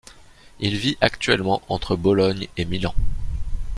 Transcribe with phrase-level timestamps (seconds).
[0.59, 2.95] Il vit actuellement entre Bologne et Milan.